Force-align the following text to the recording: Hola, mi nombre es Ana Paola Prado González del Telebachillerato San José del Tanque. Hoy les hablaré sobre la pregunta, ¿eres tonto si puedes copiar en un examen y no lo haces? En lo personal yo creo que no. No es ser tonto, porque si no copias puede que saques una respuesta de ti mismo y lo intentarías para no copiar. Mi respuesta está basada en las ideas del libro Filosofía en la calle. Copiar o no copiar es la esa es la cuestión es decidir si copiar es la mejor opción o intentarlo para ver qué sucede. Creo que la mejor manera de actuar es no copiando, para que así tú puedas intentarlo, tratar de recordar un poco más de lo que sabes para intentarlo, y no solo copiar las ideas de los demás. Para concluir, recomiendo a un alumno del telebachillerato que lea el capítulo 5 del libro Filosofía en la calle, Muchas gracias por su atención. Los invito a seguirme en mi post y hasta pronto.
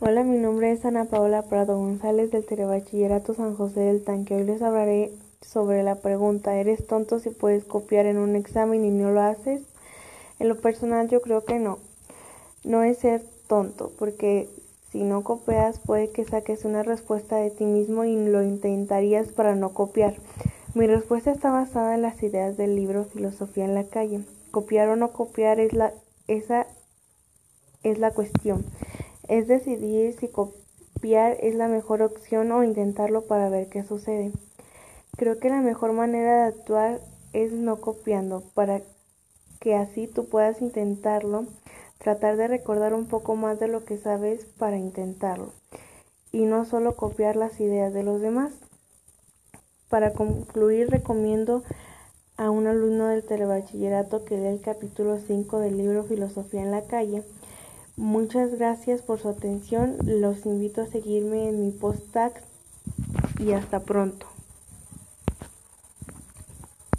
Hola, 0.00 0.22
mi 0.22 0.38
nombre 0.38 0.70
es 0.70 0.84
Ana 0.84 1.06
Paola 1.06 1.42
Prado 1.42 1.76
González 1.76 2.30
del 2.30 2.46
Telebachillerato 2.46 3.34
San 3.34 3.56
José 3.56 3.80
del 3.80 4.04
Tanque. 4.04 4.36
Hoy 4.36 4.44
les 4.44 4.62
hablaré 4.62 5.10
sobre 5.42 5.82
la 5.82 5.96
pregunta, 5.96 6.54
¿eres 6.54 6.86
tonto 6.86 7.18
si 7.18 7.30
puedes 7.30 7.64
copiar 7.64 8.06
en 8.06 8.18
un 8.18 8.36
examen 8.36 8.84
y 8.84 8.90
no 8.90 9.10
lo 9.10 9.22
haces? 9.22 9.62
En 10.38 10.46
lo 10.46 10.56
personal 10.56 11.08
yo 11.08 11.20
creo 11.20 11.44
que 11.44 11.58
no. 11.58 11.80
No 12.62 12.84
es 12.84 12.98
ser 12.98 13.24
tonto, 13.48 13.90
porque 13.98 14.48
si 14.92 15.02
no 15.02 15.24
copias 15.24 15.80
puede 15.80 16.10
que 16.10 16.24
saques 16.24 16.64
una 16.64 16.84
respuesta 16.84 17.34
de 17.34 17.50
ti 17.50 17.64
mismo 17.64 18.04
y 18.04 18.24
lo 18.24 18.44
intentarías 18.44 19.26
para 19.32 19.56
no 19.56 19.70
copiar. 19.70 20.14
Mi 20.74 20.86
respuesta 20.86 21.32
está 21.32 21.50
basada 21.50 21.96
en 21.96 22.02
las 22.02 22.22
ideas 22.22 22.56
del 22.56 22.76
libro 22.76 23.04
Filosofía 23.04 23.64
en 23.64 23.74
la 23.74 23.82
calle. 23.82 24.20
Copiar 24.52 24.90
o 24.90 24.94
no 24.94 25.10
copiar 25.10 25.58
es 25.58 25.72
la 25.72 25.92
esa 26.28 26.68
es 27.82 27.98
la 27.98 28.12
cuestión 28.12 28.64
es 29.28 29.46
decidir 29.46 30.14
si 30.18 30.28
copiar 30.28 31.36
es 31.40 31.54
la 31.54 31.68
mejor 31.68 32.02
opción 32.02 32.50
o 32.52 32.64
intentarlo 32.64 33.26
para 33.26 33.48
ver 33.48 33.68
qué 33.68 33.84
sucede. 33.84 34.32
Creo 35.16 35.38
que 35.38 35.50
la 35.50 35.60
mejor 35.60 35.92
manera 35.92 36.42
de 36.42 36.48
actuar 36.48 37.00
es 37.32 37.52
no 37.52 37.80
copiando, 37.80 38.42
para 38.54 38.82
que 39.60 39.74
así 39.74 40.06
tú 40.06 40.26
puedas 40.26 40.62
intentarlo, 40.62 41.46
tratar 41.98 42.36
de 42.36 42.48
recordar 42.48 42.94
un 42.94 43.06
poco 43.06 43.36
más 43.36 43.58
de 43.58 43.68
lo 43.68 43.84
que 43.84 43.98
sabes 43.98 44.44
para 44.58 44.76
intentarlo, 44.76 45.52
y 46.32 46.46
no 46.46 46.64
solo 46.64 46.96
copiar 46.96 47.36
las 47.36 47.60
ideas 47.60 47.92
de 47.92 48.02
los 48.02 48.20
demás. 48.20 48.52
Para 49.88 50.12
concluir, 50.12 50.90
recomiendo 50.90 51.62
a 52.36 52.50
un 52.50 52.66
alumno 52.66 53.08
del 53.08 53.24
telebachillerato 53.24 54.24
que 54.24 54.36
lea 54.36 54.52
el 54.52 54.60
capítulo 54.60 55.18
5 55.18 55.58
del 55.58 55.76
libro 55.76 56.04
Filosofía 56.04 56.62
en 56.62 56.70
la 56.70 56.82
calle, 56.82 57.24
Muchas 57.98 58.54
gracias 58.54 59.02
por 59.02 59.18
su 59.18 59.28
atención. 59.28 59.96
Los 60.04 60.46
invito 60.46 60.82
a 60.82 60.86
seguirme 60.86 61.48
en 61.48 61.66
mi 61.66 61.72
post 61.72 62.16
y 63.40 63.50
hasta 63.50 63.80
pronto. 63.80 64.37